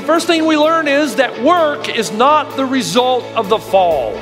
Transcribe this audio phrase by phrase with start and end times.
[0.00, 4.12] The first thing we learn is that work is not the result of the fall.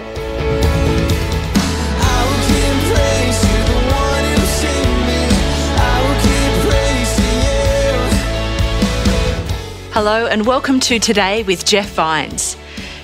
[9.92, 12.56] Hello, and welcome to Today with Jeff Vines.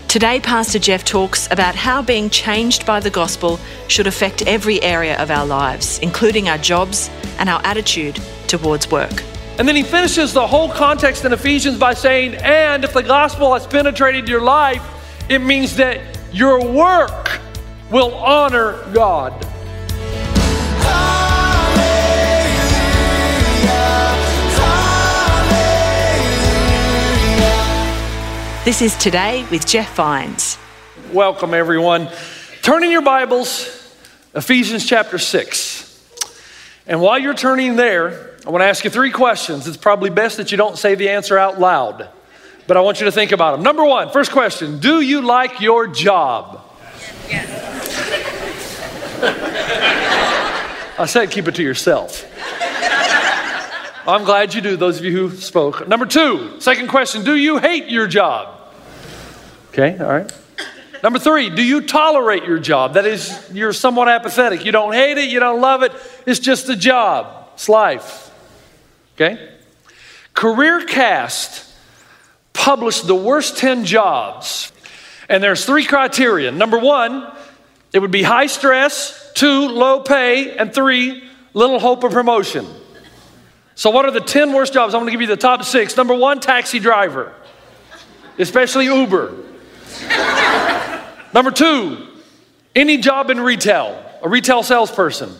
[0.09, 5.17] Today, Pastor Jeff talks about how being changed by the gospel should affect every area
[5.23, 9.23] of our lives, including our jobs and our attitude towards work.
[9.57, 13.55] And then he finishes the whole context in Ephesians by saying, and if the gospel
[13.55, 14.83] has penetrated your life,
[15.29, 16.01] it means that
[16.33, 17.41] your work
[17.89, 19.33] will honor God.
[28.65, 30.59] This is Today with Jeff Vines.
[31.13, 32.09] Welcome, everyone.
[32.63, 33.95] Turn in your Bibles,
[34.35, 35.83] Ephesians chapter 6.
[36.89, 39.67] And while you're turning there, I want to ask you three questions.
[39.67, 42.11] It's probably best that you don't say the answer out loud,
[42.67, 43.63] but I want you to think about them.
[43.63, 46.61] Number one, first question Do you like your job?
[47.29, 47.63] Yes.
[50.99, 52.31] I said keep it to yourself.
[54.07, 55.89] I'm glad you do, those of you who spoke.
[55.89, 58.61] Number two, second question Do you hate your job?
[59.71, 60.31] Okay, all right.
[61.03, 62.95] Number three, do you tolerate your job?
[62.95, 64.65] That is, you're somewhat apathetic.
[64.65, 65.93] You don't hate it, you don't love it,
[66.27, 68.24] it's just a job, it's life.
[69.15, 69.51] Okay?
[70.35, 71.73] CareerCast
[72.53, 74.73] published the worst 10 jobs,
[75.29, 76.51] and there's three criteria.
[76.51, 77.31] Number one,
[77.93, 81.23] it would be high stress, two, low pay, and three,
[81.53, 82.67] little hope of promotion.
[83.77, 84.95] So, what are the 10 worst jobs?
[84.95, 85.97] I'm to give you the top six.
[85.97, 87.33] Number one, taxi driver,
[88.39, 89.35] especially Uber.
[91.33, 92.07] Number two,
[92.75, 95.33] any job in retail, a retail salesperson.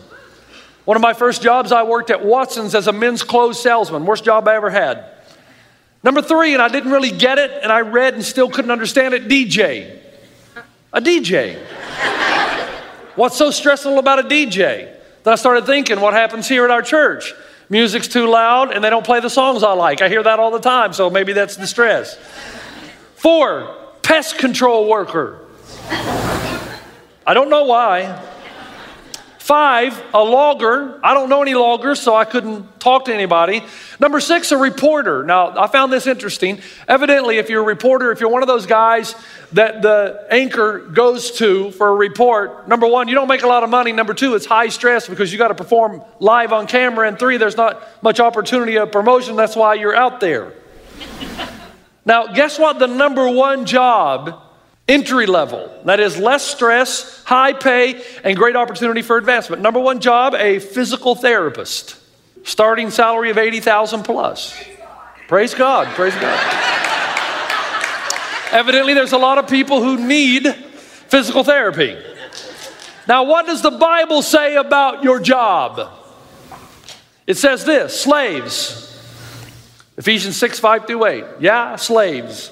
[0.85, 4.05] One of my first jobs, I worked at Watson's as a men's clothes salesman.
[4.05, 5.05] Worst job I ever had.
[6.03, 9.15] Number three, and I didn't really get it, and I read and still couldn't understand
[9.15, 9.99] it DJ.
[10.93, 11.59] A DJ.
[13.15, 14.93] What's so stressful about a DJ?
[15.23, 17.33] That I started thinking, what happens here at our church?
[17.69, 20.03] Music's too loud, and they don't play the songs I like.
[20.03, 22.15] I hear that all the time, so maybe that's the stress.
[23.15, 25.39] Four, pest control worker.
[27.25, 28.21] I don't know why.
[29.45, 30.99] Five, a logger.
[31.03, 33.61] I don't know any loggers, so I couldn't talk to anybody.
[33.99, 35.23] Number six, a reporter.
[35.23, 36.61] Now, I found this interesting.
[36.87, 39.13] Evidently, if you're a reporter, if you're one of those guys
[39.51, 43.63] that the anchor goes to for a report, number one, you don't make a lot
[43.63, 43.91] of money.
[43.91, 47.07] Number two, it's high stress because you got to perform live on camera.
[47.07, 49.35] And three, there's not much opportunity of promotion.
[49.35, 50.53] That's why you're out there.
[52.03, 52.79] now, guess what?
[52.79, 54.41] The number one job
[54.87, 59.61] Entry level, that is less stress, high pay, and great opportunity for advancement.
[59.61, 61.97] Number one job, a physical therapist.
[62.43, 64.55] Starting salary of 80,000 plus.
[65.27, 66.39] Praise God, praise God.
[68.51, 71.97] Evidently, there's a lot of people who need physical therapy.
[73.07, 75.91] Now, what does the Bible say about your job?
[77.25, 78.83] It says this slaves.
[79.97, 81.23] Ephesians 6 5 through 8.
[81.39, 82.51] Yeah, slaves.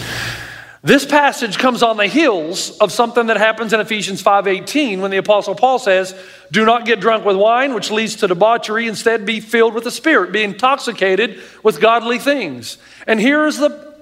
[0.83, 5.17] This passage comes on the heels of something that happens in Ephesians 5:18 when the
[5.17, 6.15] apostle Paul says,
[6.51, 9.91] "Do not get drunk with wine, which leads to debauchery, instead be filled with the
[9.91, 13.93] Spirit, be intoxicated with godly things." And here's the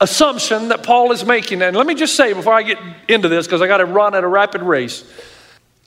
[0.00, 1.60] assumption that Paul is making.
[1.60, 2.78] And let me just say before I get
[3.08, 5.02] into this because I got to run at a rapid race.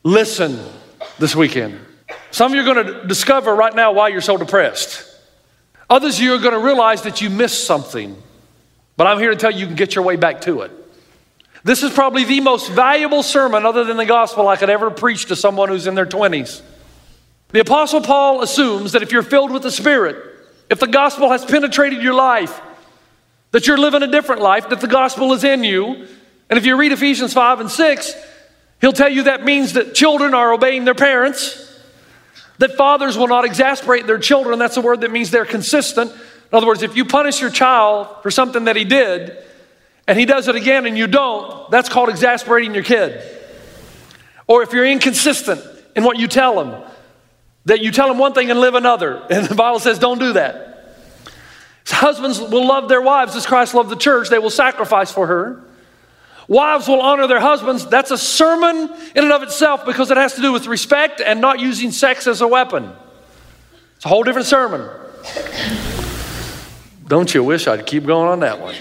[0.03, 0.59] Listen
[1.17, 1.79] this weekend.
[2.31, 5.05] Some of you are going to discover right now why you're so depressed.
[5.89, 8.21] Others you are going to realize that you missed something.
[8.97, 10.71] But I'm here to tell you you can get your way back to it.
[11.63, 15.25] This is probably the most valuable sermon, other than the gospel, I could ever preach
[15.27, 16.61] to someone who's in their 20s.
[17.49, 20.15] The Apostle Paul assumes that if you're filled with the Spirit,
[20.69, 22.59] if the gospel has penetrated your life,
[23.51, 26.07] that you're living a different life, that the gospel is in you.
[26.49, 28.15] And if you read Ephesians 5 and 6,
[28.81, 31.79] He'll tell you that means that children are obeying their parents,
[32.57, 34.57] that fathers will not exasperate their children.
[34.57, 36.11] That's a word that means they're consistent.
[36.51, 39.37] In other words, if you punish your child for something that he did
[40.05, 43.23] and he does it again and you don't, that's called exasperating your kid.
[44.47, 45.61] Or if you're inconsistent
[45.95, 46.81] in what you tell him,
[47.65, 49.23] that you tell him one thing and live another.
[49.29, 50.67] And the Bible says, don't do that.
[51.87, 55.63] Husbands will love their wives as Christ loved the church, they will sacrifice for her.
[56.47, 57.85] Wives will honor their husbands.
[57.85, 61.39] That's a sermon in and of itself because it has to do with respect and
[61.39, 62.91] not using sex as a weapon.
[63.95, 64.81] It's a whole different sermon.
[67.11, 68.73] Don't you wish I'd keep going on that one?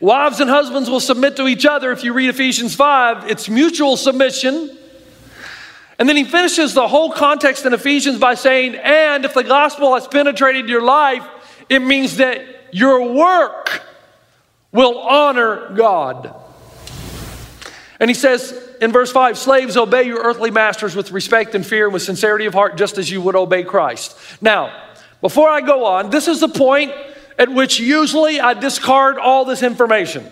[0.00, 1.92] Wives and husbands will submit to each other.
[1.92, 4.78] If you read Ephesians 5, it's mutual submission.
[5.98, 9.92] And then he finishes the whole context in Ephesians by saying, and if the gospel
[9.92, 11.22] has penetrated your life,
[11.68, 12.40] it means that
[12.72, 13.82] your work
[14.72, 16.34] will honor God.
[18.00, 21.84] And he says in verse 5 Slaves, obey your earthly masters with respect and fear
[21.84, 24.16] and with sincerity of heart, just as you would obey Christ.
[24.40, 24.80] Now,
[25.24, 26.92] before I go on, this is the point
[27.38, 30.30] at which usually I discard all this information.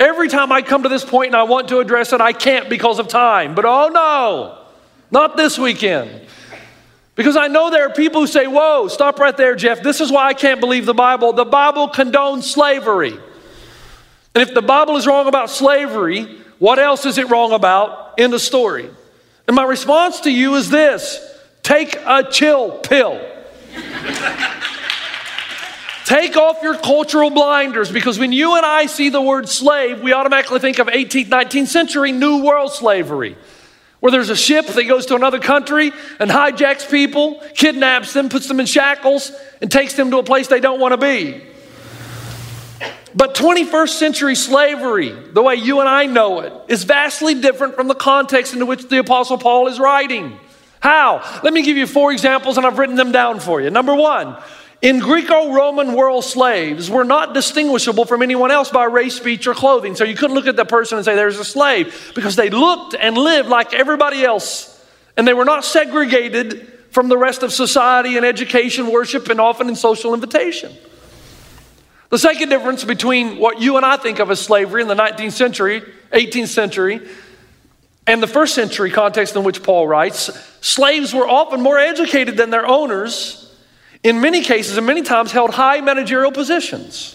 [0.00, 2.70] Every time I come to this point and I want to address it, I can't
[2.70, 3.54] because of time.
[3.54, 4.64] But oh no,
[5.10, 6.22] not this weekend.
[7.14, 9.82] Because I know there are people who say, Whoa, stop right there, Jeff.
[9.82, 11.34] This is why I can't believe the Bible.
[11.34, 13.12] The Bible condones slavery.
[13.12, 18.30] And if the Bible is wrong about slavery, what else is it wrong about in
[18.30, 18.88] the story?
[19.46, 21.20] And my response to you is this
[21.62, 23.34] take a chill pill.
[26.06, 30.12] Take off your cultural blinders because when you and I see the word slave, we
[30.12, 33.36] automatically think of 18th, 19th century New World slavery,
[33.98, 35.90] where there's a ship that goes to another country
[36.20, 40.46] and hijacks people, kidnaps them, puts them in shackles, and takes them to a place
[40.46, 41.42] they don't want to be.
[43.16, 47.88] But 21st century slavery, the way you and I know it, is vastly different from
[47.88, 50.38] the context into which the Apostle Paul is writing.
[50.80, 51.40] How?
[51.42, 53.70] Let me give you four examples, and I've written them down for you.
[53.70, 54.36] Number one,
[54.82, 59.54] in Greco Roman world, slaves were not distinguishable from anyone else by race, speech, or
[59.54, 59.94] clothing.
[59.96, 62.94] So you couldn't look at the person and say, there's a slave, because they looked
[62.94, 64.72] and lived like everybody else.
[65.16, 69.68] And they were not segregated from the rest of society and education, worship, and often
[69.68, 70.72] in social invitation.
[72.10, 75.32] The second difference between what you and I think of as slavery in the 19th
[75.32, 75.82] century,
[76.12, 77.00] 18th century,
[78.06, 80.30] and the first century context in which Paul writes,
[80.66, 83.54] slaves were often more educated than their owners,
[84.02, 87.14] in many cases and many times held high managerial positions.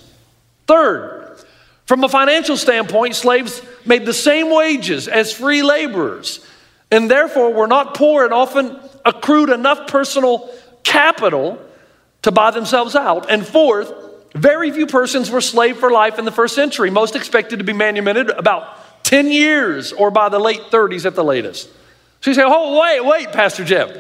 [0.68, 1.38] Third,
[1.86, 6.46] from a financial standpoint, slaves made the same wages as free laborers
[6.92, 10.50] and therefore were not poor and often accrued enough personal
[10.84, 11.60] capital
[12.22, 13.30] to buy themselves out.
[13.30, 13.92] And fourth,
[14.34, 17.74] very few persons were slave for life in the first century, most expected to be
[17.74, 21.70] manumitted about 10 years or by the late 30s at the latest.
[22.22, 23.92] So you say, oh, wait, wait, Pastor Jeff.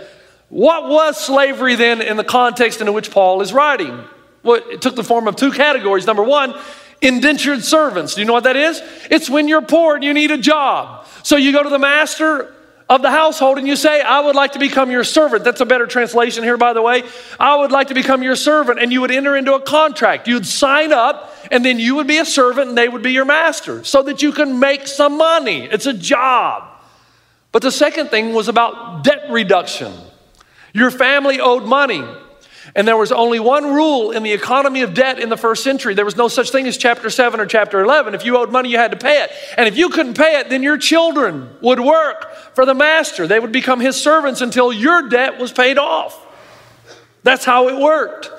[0.49, 4.03] What was slavery then in the context in which Paul is writing?
[4.43, 6.05] Well, it took the form of two categories.
[6.05, 6.53] Number one,
[7.01, 8.15] indentured servants.
[8.15, 8.81] Do you know what that is?
[9.09, 11.05] It's when you're poor and you need a job.
[11.23, 12.53] So you go to the master
[12.89, 15.43] of the household and you say, I would like to become your servant.
[15.43, 17.03] That's a better translation here, by the way.
[17.39, 18.79] I would like to become your servant.
[18.79, 20.27] And you would enter into a contract.
[20.27, 23.25] You'd sign up, and then you would be a servant and they would be your
[23.25, 25.63] master so that you can make some money.
[25.63, 26.70] It's a job.
[27.51, 29.93] But the second thing was about debt reduction.
[30.73, 32.03] Your family owed money.
[32.75, 35.93] And there was only one rule in the economy of debt in the first century.
[35.93, 38.13] There was no such thing as chapter 7 or chapter 11.
[38.13, 39.31] If you owed money, you had to pay it.
[39.57, 43.27] And if you couldn't pay it, then your children would work for the master.
[43.27, 46.25] They would become his servants until your debt was paid off.
[47.23, 48.31] That's how it worked.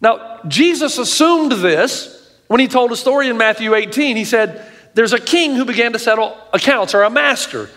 [0.00, 4.16] Now, Jesus assumed this when he told a story in Matthew 18.
[4.16, 4.64] He said,
[4.96, 7.68] There's a king who began to settle accounts, or a master.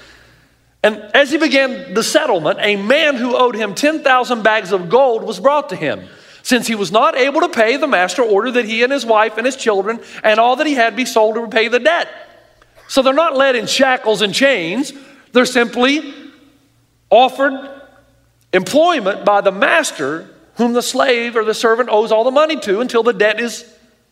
[0.81, 5.23] And as he began the settlement, a man who owed him 10,000 bags of gold
[5.23, 6.07] was brought to him.
[6.43, 9.35] Since he was not able to pay, the master ordered that he and his wife
[9.35, 12.07] and his children and all that he had be sold to repay the debt.
[12.87, 14.93] So they're not led in shackles and chains,
[15.33, 16.13] they're simply
[17.09, 17.69] offered
[18.53, 22.79] employment by the master whom the slave or the servant owes all the money to
[22.79, 23.65] until the debt is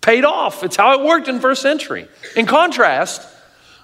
[0.08, 0.64] paid off.
[0.64, 2.08] It's how it worked in first century.
[2.38, 3.28] In contrast,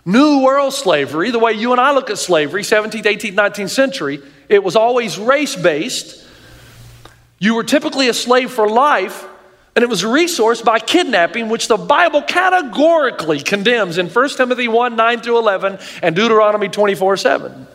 [0.05, 4.21] New world slavery, the way you and I look at slavery, 17th, 18th, 19th century,
[4.47, 6.25] it was always race based.
[7.39, 9.25] You were typically a slave for life,
[9.75, 14.95] and it was resourced by kidnapping, which the Bible categorically condemns in 1 Timothy 1
[14.95, 17.67] 9 through 11 and Deuteronomy 24 7.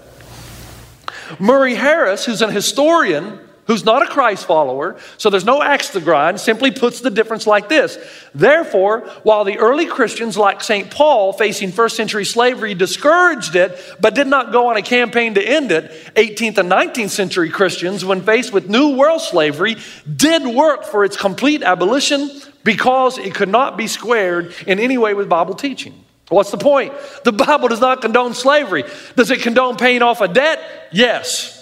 [1.38, 6.00] Murray Harris, who's an historian who's not a Christ follower, so there's no axe to
[6.00, 7.98] grind, simply puts the difference like this.
[8.34, 10.90] Therefore, while the early Christians, like St.
[10.90, 15.42] Paul, facing first century slavery, discouraged it, but did not go on a campaign to
[15.42, 19.76] end it, 18th and 19th century Christians, when faced with New World slavery,
[20.16, 22.30] did work for its complete abolition
[22.64, 26.04] because it could not be squared in any way with Bible teaching.
[26.30, 26.94] What's the point?
[27.24, 28.84] The Bible does not condone slavery.
[29.14, 30.88] Does it condone paying off a debt?
[30.90, 31.57] Yes.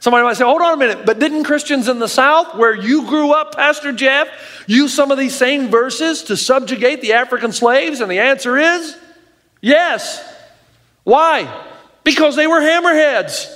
[0.00, 3.06] Somebody might say, hold on a minute, but didn't Christians in the South, where you
[3.06, 4.28] grew up, Pastor Jeff,
[4.66, 8.00] use some of these same verses to subjugate the African slaves?
[8.00, 8.96] And the answer is
[9.60, 10.24] yes.
[11.02, 11.64] Why?
[12.04, 13.52] Because they were hammerheads.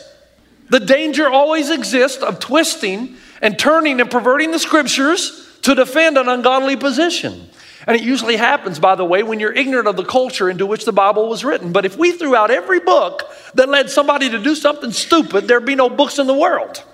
[0.68, 6.28] The danger always exists of twisting and turning and perverting the scriptures to defend an
[6.28, 7.48] ungodly position.
[7.86, 10.84] And it usually happens, by the way, when you're ignorant of the culture into which
[10.84, 11.72] the Bible was written.
[11.72, 13.22] But if we threw out every book
[13.54, 16.84] that led somebody to do something stupid, there'd be no books in the world.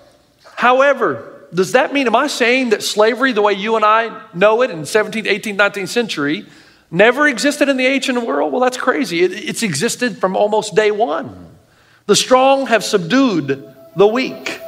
[0.55, 4.61] However, does that mean, am I saying that slavery, the way you and I know
[4.61, 6.45] it in 17th, 18th, 19th century,
[6.91, 8.51] never existed in the ancient world?
[8.51, 9.21] Well, that's crazy.
[9.23, 11.47] It, it's existed from almost day one.
[12.07, 14.59] The strong have subdued the weak.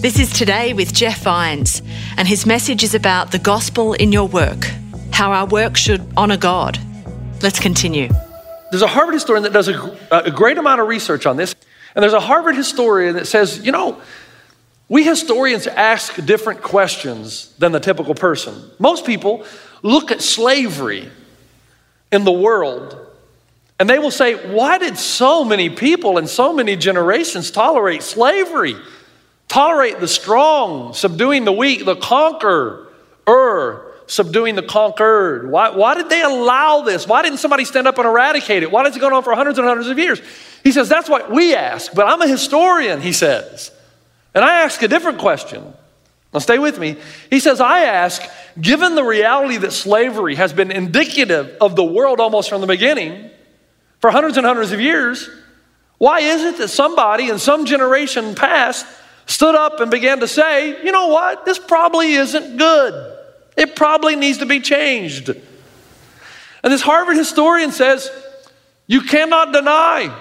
[0.00, 1.82] This is Today with Jeff Vines,
[2.16, 4.64] and his message is about the gospel in your work,
[5.10, 6.78] how our work should honour God.
[7.42, 8.08] Let's continue.
[8.70, 11.52] There's a Harvard historian that does a, uh, a great amount of research on this,
[11.96, 14.00] and there's a Harvard historian that says, you know,
[14.88, 18.70] we historians ask different questions than the typical person.
[18.78, 19.44] Most people
[19.82, 21.10] look at slavery
[22.12, 23.04] in the world
[23.80, 28.76] and they will say, Why did so many people and so many generations tolerate slavery?
[29.48, 32.86] Tolerate the strong, subduing the weak, the conqueror,
[34.06, 35.50] subduing the conquered.
[35.50, 37.06] Why, why did they allow this?
[37.06, 38.70] Why didn't somebody stand up and eradicate it?
[38.70, 40.20] Why has it gone on for hundreds and hundreds of years?
[40.62, 43.70] He says, That's what we ask, but I'm a historian, he says.
[44.34, 45.62] And I ask a different question.
[46.32, 46.96] Now, stay with me.
[47.30, 48.22] He says, I ask,
[48.60, 53.30] given the reality that slavery has been indicative of the world almost from the beginning
[54.00, 55.28] for hundreds and hundreds of years,
[55.96, 58.86] why is it that somebody in some generation past
[59.28, 63.18] stood up and began to say, you know what, this probably isn't good.
[63.56, 65.28] It probably needs to be changed.
[65.28, 68.10] And this Harvard historian says,
[68.86, 70.12] you cannot deny,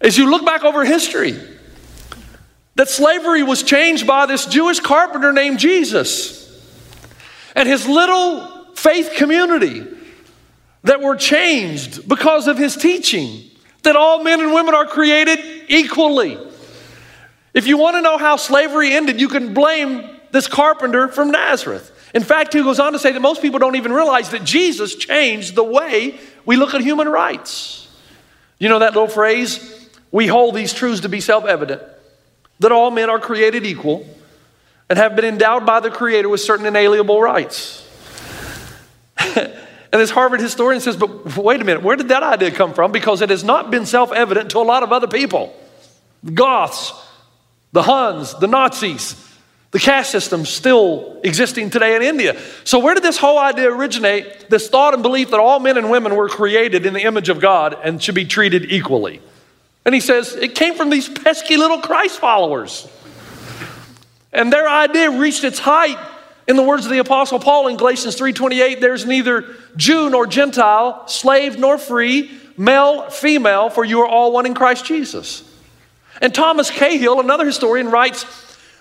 [0.00, 1.38] as you look back over history,
[2.76, 6.40] that slavery was changed by this Jewish carpenter named Jesus
[7.54, 9.84] and his little faith community
[10.84, 13.50] that were changed because of his teaching
[13.82, 16.38] that all men and women are created equally.
[17.54, 21.90] If you want to know how slavery ended, you can blame this carpenter from Nazareth.
[22.14, 24.94] In fact, he goes on to say that most people don't even realize that Jesus
[24.94, 27.88] changed the way we look at human rights.
[28.58, 29.90] You know that little phrase?
[30.10, 31.82] We hold these truths to be self evident
[32.60, 34.06] that all men are created equal
[34.88, 37.88] and have been endowed by the Creator with certain inalienable rights.
[39.18, 39.54] and
[39.90, 42.92] this Harvard historian says, but wait a minute, where did that idea come from?
[42.92, 45.54] Because it has not been self evident to a lot of other people.
[46.34, 46.92] Goths,
[47.72, 49.16] the Huns, the Nazis,
[49.70, 52.38] the caste system still existing today in India.
[52.64, 54.50] So, where did this whole idea originate?
[54.50, 57.40] This thought and belief that all men and women were created in the image of
[57.40, 59.22] God and should be treated equally.
[59.84, 62.86] And he says it came from these pesky little Christ followers.
[64.32, 65.98] And their idea reached its height
[66.46, 71.06] in the words of the apostle Paul in Galatians 3:28, there's neither Jew nor Gentile,
[71.06, 75.44] slave nor free, male, female, for you are all one in Christ Jesus.
[76.22, 78.24] And Thomas Cahill, another historian, writes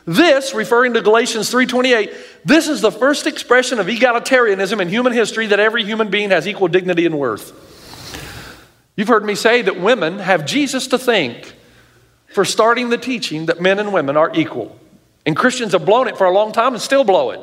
[0.06, 2.14] this, referring to Galatians 3:28,
[2.46, 6.48] this is the first expression of egalitarianism in human history that every human being has
[6.48, 7.52] equal dignity and worth.
[8.96, 11.54] You've heard me say that women have Jesus to thank
[12.28, 14.80] for starting the teaching that men and women are equal.
[15.26, 17.42] And Christians have blown it for a long time and still blow it.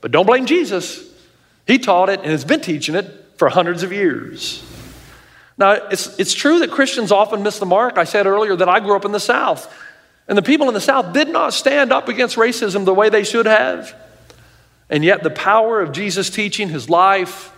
[0.00, 1.04] But don't blame Jesus.
[1.66, 4.62] He taught it and has been teaching it for hundreds of years.
[5.58, 7.98] Now, it's, it's true that Christians often miss the mark.
[7.98, 9.72] I said earlier that I grew up in the South,
[10.28, 13.24] and the people in the South did not stand up against racism the way they
[13.24, 13.94] should have.
[14.88, 17.52] And yet, the power of Jesus' teaching, his life,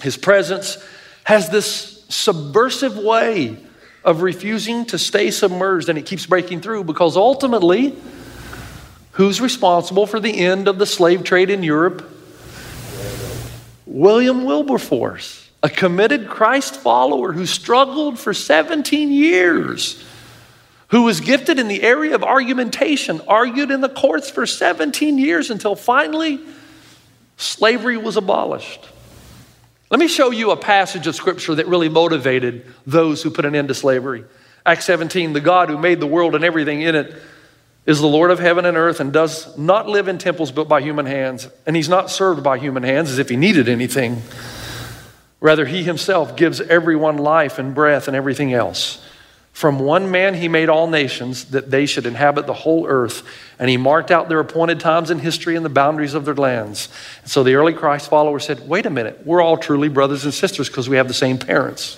[0.00, 0.78] his presence,
[1.24, 3.58] has this subversive way
[4.04, 7.96] of refusing to stay submerged, and it keeps breaking through because ultimately,
[9.12, 12.08] who's responsible for the end of the slave trade in Europe?
[13.84, 20.04] William Wilberforce a committed Christ follower who struggled for 17 years,
[20.88, 25.50] who was gifted in the area of argumentation, argued in the courts for 17 years
[25.50, 26.40] until finally
[27.36, 28.88] slavery was abolished.
[29.90, 33.54] Let me show you a passage of scripture that really motivated those who put an
[33.54, 34.24] end to slavery.
[34.66, 37.14] Acts 17, the God who made the world and everything in it
[37.86, 40.82] is the Lord of heaven and earth and does not live in temples built by
[40.82, 44.22] human hands, and he's not served by human hands as if he needed anything.
[45.40, 49.04] Rather, he himself gives everyone life and breath and everything else.
[49.58, 53.24] From one man he made all nations that they should inhabit the whole earth,
[53.58, 56.88] and he marked out their appointed times in history and the boundaries of their lands.
[57.22, 60.32] And so the early Christ followers said, Wait a minute, we're all truly brothers and
[60.32, 61.96] sisters because we have the same parents,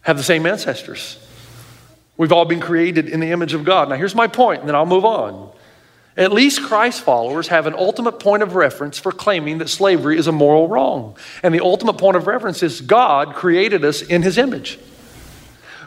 [0.00, 1.18] have the same ancestors.
[2.16, 3.88] We've all been created in the image of God.
[3.88, 5.52] Now, here's my point, and then I'll move on.
[6.16, 10.26] At least Christ followers have an ultimate point of reference for claiming that slavery is
[10.26, 11.16] a moral wrong.
[11.42, 14.78] And the ultimate point of reference is God created us in his image.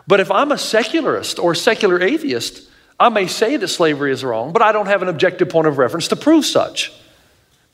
[0.07, 2.67] But if I'm a secularist or secular atheist,
[2.99, 5.77] I may say that slavery is wrong, but I don't have an objective point of
[5.77, 6.91] reference to prove such.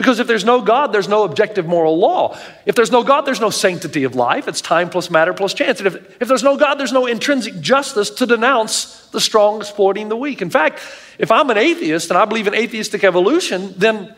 [0.01, 2.35] Because if there's no God, there's no objective moral law.
[2.65, 4.47] If there's no God, there's no sanctity of life.
[4.47, 5.79] It's time plus matter plus chance.
[5.79, 10.09] And if, if there's no God, there's no intrinsic justice to denounce the strong exploiting
[10.09, 10.41] the weak.
[10.41, 10.79] In fact,
[11.19, 14.15] if I'm an atheist and I believe in atheistic evolution, then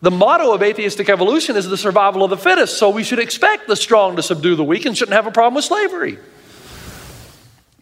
[0.00, 2.78] the motto of atheistic evolution is the survival of the fittest.
[2.78, 5.54] So we should expect the strong to subdue the weak and shouldn't have a problem
[5.54, 6.20] with slavery.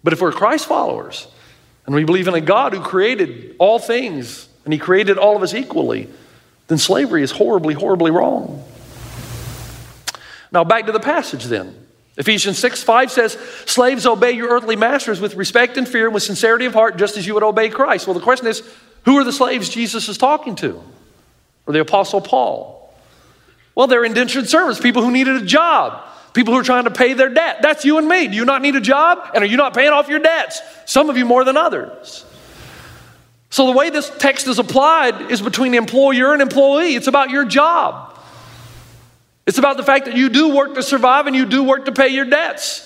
[0.03, 1.27] But if we're Christ followers
[1.85, 5.43] and we believe in a God who created all things and he created all of
[5.43, 6.09] us equally,
[6.69, 8.65] then slavery is horribly, horribly wrong.
[10.51, 11.75] Now, back to the passage then.
[12.17, 13.33] Ephesians 6 5 says,
[13.67, 17.17] Slaves, obey your earthly masters with respect and fear and with sincerity of heart, just
[17.17, 18.07] as you would obey Christ.
[18.07, 18.63] Well, the question is,
[19.05, 20.81] who are the slaves Jesus is talking to?
[21.67, 22.95] Or the Apostle Paul?
[23.75, 27.15] Well, they're indentured servants, people who needed a job, people who are trying to pay
[27.15, 27.59] their debt.
[27.61, 28.29] That's you and me.
[28.29, 29.31] Do you not need a job?
[29.35, 30.61] And are you not paying off your debts?
[30.87, 32.25] Some of you more than others.
[33.55, 36.97] So, the way this text is applied is between employer and employee.
[36.97, 38.19] It's about your job.
[39.47, 41.93] It's about the fact that you do work to survive and you do work to
[41.93, 42.83] pay your debts.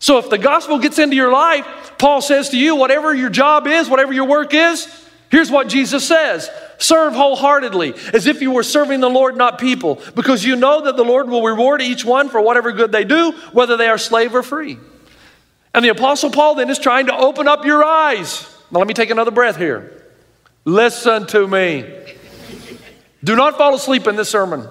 [0.00, 1.64] So, if the gospel gets into your life,
[1.98, 4.88] Paul says to you, whatever your job is, whatever your work is,
[5.30, 10.02] here's what Jesus says serve wholeheartedly, as if you were serving the Lord, not people,
[10.16, 13.30] because you know that the Lord will reward each one for whatever good they do,
[13.52, 14.78] whether they are slave or free.
[15.72, 18.94] And the Apostle Paul then is trying to open up your eyes now, let me
[18.94, 20.04] take another breath here.
[20.64, 21.84] Listen to me.
[23.22, 24.68] Do not fall asleep in this sermon,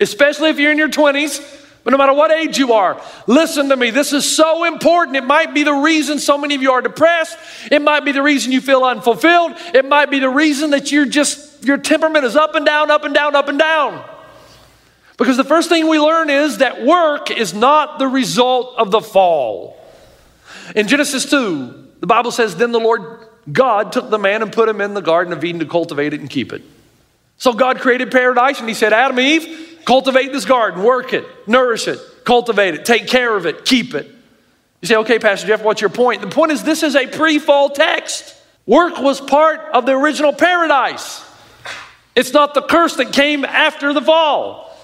[0.00, 1.62] especially if you're in your 20s.
[1.84, 3.90] But no matter what age you are, listen to me.
[3.90, 5.16] This is so important.
[5.16, 7.38] It might be the reason so many of you are depressed.
[7.70, 9.52] It might be the reason you feel unfulfilled.
[9.72, 13.04] It might be the reason that you're just, your temperament is up and down, up
[13.04, 14.04] and down, up and down.
[15.16, 19.00] Because the first thing we learn is that work is not the result of the
[19.00, 19.78] fall.
[20.74, 24.68] In Genesis 2, the Bible says, Then the Lord God took the man and put
[24.68, 26.62] him in the Garden of Eden to cultivate it and keep it.
[27.38, 31.86] So God created paradise and he said, Adam Eve, cultivate this garden, work it, nourish
[31.86, 34.10] it, cultivate it, take care of it, keep it.
[34.80, 36.22] You say, okay, Pastor Jeff, what's your point?
[36.22, 38.34] The point is, this is a pre fall text.
[38.66, 41.24] Work was part of the original paradise.
[42.16, 44.76] It's not the curse that came after the fall.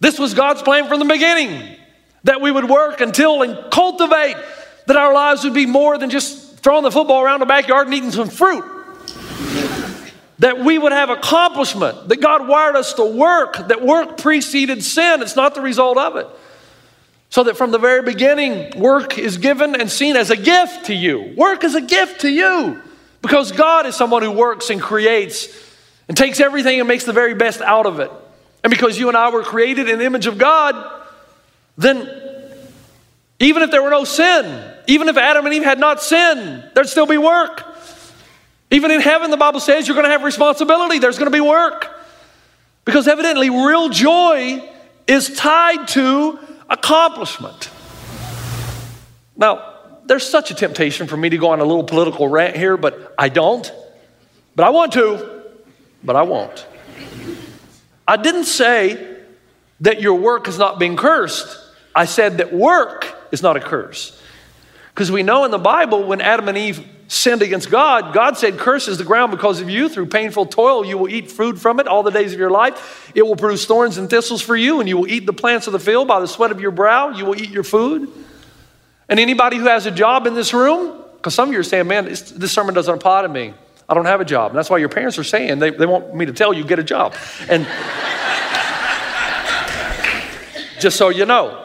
[0.00, 1.76] This was God's plan from the beginning
[2.24, 4.36] that we would work until and cultivate,
[4.86, 7.94] that our lives would be more than just throwing the football around the backyard and
[7.94, 8.64] eating some fruit.
[10.38, 15.20] that we would have accomplishment, that God wired us to work, that work preceded sin.
[15.22, 16.26] It's not the result of it.
[17.28, 20.94] So that from the very beginning, work is given and seen as a gift to
[20.94, 21.34] you.
[21.36, 22.80] Work is a gift to you
[23.20, 25.48] because God is someone who works and creates
[26.08, 28.10] and takes everything and makes the very best out of it.
[28.62, 31.02] And because you and I were created in the image of God,
[31.76, 32.08] then
[33.40, 36.88] even if there were no sin, even if Adam and Eve had not sinned, there'd
[36.88, 37.64] still be work.
[38.70, 41.40] Even in heaven, the Bible says you're going to have responsibility, there's going to be
[41.40, 41.90] work.
[42.84, 44.68] Because evidently, real joy
[45.06, 47.70] is tied to accomplishment.
[49.36, 49.74] Now,
[50.06, 53.14] there's such a temptation for me to go on a little political rant here, but
[53.18, 53.70] I don't.
[54.54, 55.42] But I want to,
[56.02, 56.66] but I won't.
[58.06, 59.16] I didn't say
[59.80, 61.58] that your work is not being cursed.
[61.94, 64.18] I said that work is not a curse.
[64.94, 68.56] Because we know in the Bible, when Adam and Eve sinned against God, God said,
[68.56, 69.88] Curse is the ground because of you.
[69.88, 73.10] Through painful toil, you will eat food from it all the days of your life.
[73.14, 75.72] It will produce thorns and thistles for you, and you will eat the plants of
[75.72, 77.10] the field by the sweat of your brow.
[77.10, 78.08] You will eat your food.
[79.08, 81.88] And anybody who has a job in this room, because some of you are saying,
[81.88, 83.52] Man, this, this sermon doesn't apply to me.
[83.88, 84.52] I don't have a job.
[84.52, 86.78] And that's why your parents are saying they, they want me to tell you, get
[86.78, 87.14] a job.
[87.48, 87.66] And
[90.80, 91.63] just so you know.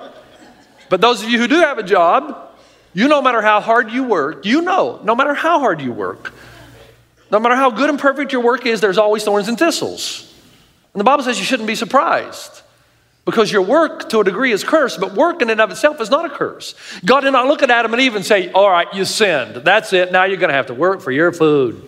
[0.90, 2.50] But those of you who do have a job,
[2.94, 6.34] you, no matter how hard you work, you know, no matter how hard you work,
[7.32, 10.34] no matter how good and perfect your work is, there's always thorns and thistles.
[10.94, 12.64] And the Bible says you shouldn't be surprised
[13.26, 16.10] Because your work to a degree is cursed, but work in and of itself is
[16.10, 16.74] not a curse.
[17.06, 19.58] God did not look at Adam and Eve and say, All right, you sinned.
[19.58, 20.12] That's it.
[20.12, 21.84] Now you're going to have to work for your food.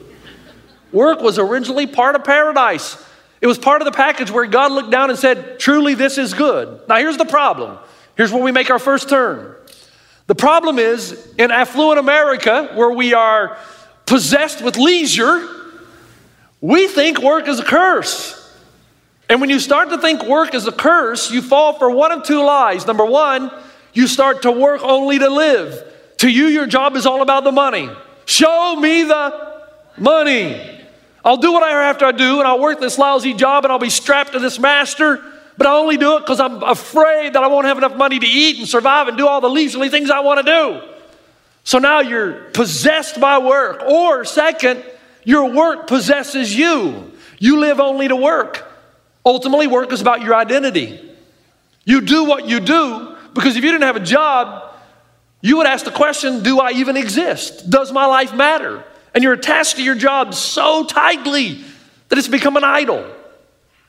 [0.91, 3.03] Work was originally part of paradise.
[3.39, 6.35] It was part of the package where God looked down and said, Truly, this is
[6.35, 6.81] good.
[6.87, 7.79] Now, here's the problem.
[8.21, 9.55] Here's where we make our first turn.
[10.27, 13.57] The problem is in affluent America, where we are
[14.05, 15.49] possessed with leisure,
[16.61, 18.37] we think work is a curse.
[19.27, 22.21] And when you start to think work is a curse, you fall for one of
[22.21, 22.85] two lies.
[22.85, 23.49] Number one,
[23.91, 25.83] you start to work only to live.
[26.17, 27.89] To you, your job is all about the money.
[28.25, 29.63] Show me the
[29.97, 30.85] money.
[31.25, 33.79] I'll do what I have to do, and I'll work this lousy job, and I'll
[33.79, 35.23] be strapped to this master,
[35.57, 38.27] but I only do it because I'm afraid that I won't have enough money to
[38.27, 40.81] eat and survive and do all the leisurely things I want to do.
[41.63, 43.83] So now you're possessed by work.
[43.83, 44.83] Or, second,
[45.23, 47.11] your work possesses you.
[47.39, 48.67] You live only to work.
[49.25, 50.99] Ultimately, work is about your identity.
[51.85, 54.73] You do what you do because if you didn't have a job,
[55.41, 57.69] you would ask the question Do I even exist?
[57.69, 58.83] Does my life matter?
[59.13, 61.63] And you're attached to your job so tightly
[62.09, 63.05] that it's become an idol.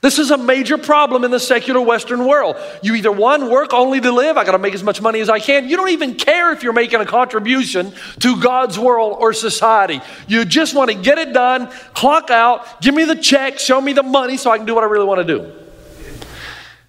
[0.03, 2.57] This is a major problem in the secular Western world.
[2.83, 5.39] You either one, work only to live, I gotta make as much money as I
[5.39, 5.69] can.
[5.69, 10.01] You don't even care if you're making a contribution to God's world or society.
[10.27, 14.03] You just wanna get it done, clock out, give me the check, show me the
[14.03, 15.53] money so I can do what I really wanna do.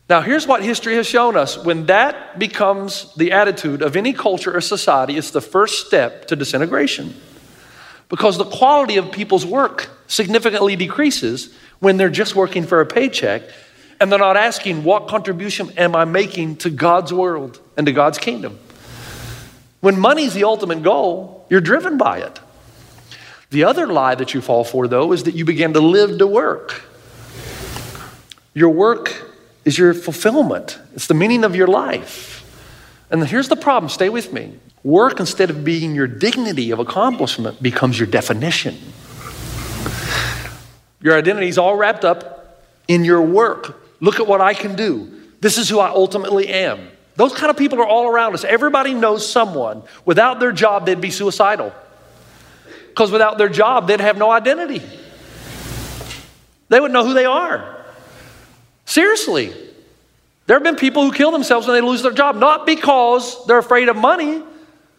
[0.10, 4.58] Now, here's what history has shown us when that becomes the attitude of any culture
[4.58, 7.14] or society, it's the first step to disintegration
[8.10, 13.44] because the quality of people's work significantly decreases when they're just working for a paycheck
[14.00, 18.18] and they're not asking, What contribution am I making to God's world and to God's
[18.18, 18.58] kingdom?
[19.82, 22.40] When money's the ultimate goal, you're driven by it.
[23.50, 26.26] The other lie that you fall for, though, is that you begin to live to
[26.26, 26.84] work.
[28.54, 29.30] Your work
[29.66, 32.40] is your fulfillment, it's the meaning of your life.
[33.10, 34.58] And here's the problem stay with me.
[34.84, 38.78] Work, instead of being your dignity of accomplishment, becomes your definition.
[41.04, 43.80] Your identity is all wrapped up in your work.
[44.00, 45.22] Look at what I can do.
[45.42, 46.88] This is who I ultimately am.
[47.18, 48.44] Those kind of people are all around us.
[48.46, 49.84] Everybody knows someone.
[50.06, 51.74] Without their job, they'd be suicidal.
[52.88, 54.82] Because without their job, they'd have no identity.
[56.70, 57.86] They wouldn't know who they are.
[58.86, 59.54] Seriously.
[60.46, 63.58] There have been people who kill themselves when they lose their job, not because they're
[63.58, 64.42] afraid of money,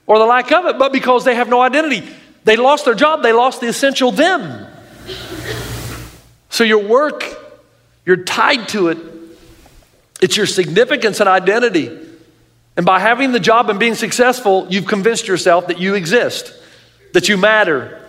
[0.06, 2.06] or the lack of it, but because they have no identity.
[2.44, 4.66] They lost their job, they lost the essential them.
[6.54, 7.24] So your work,
[8.06, 8.98] you're tied to it.
[10.22, 11.90] It's your significance and identity.
[12.76, 16.54] And by having the job and being successful, you've convinced yourself that you exist,
[17.12, 18.00] that you matter,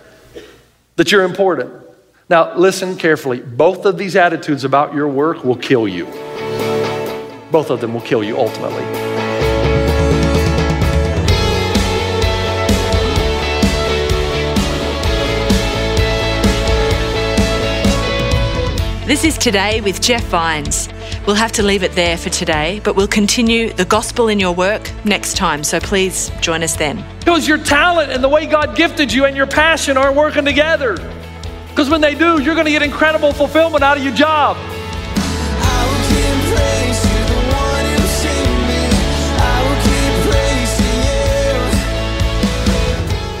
[0.94, 1.72] that you're important.
[2.28, 3.40] Now, listen carefully.
[3.40, 6.04] Both of these attitudes about your work will kill you.
[7.50, 9.05] Both of them will kill you ultimately.
[19.06, 20.88] This is Today with Jeff Vines.
[21.28, 24.52] We'll have to leave it there for today, but we'll continue the gospel in your
[24.52, 27.04] work next time, so please join us then.
[27.20, 30.96] Because your talent and the way God gifted you and your passion aren't working together.
[31.68, 34.56] Because when they do, you're going to get incredible fulfillment out of your job.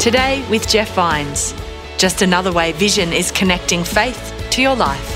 [0.00, 1.54] Today with Jeff Vines.
[1.98, 5.15] Just another way Vision is connecting faith to your life.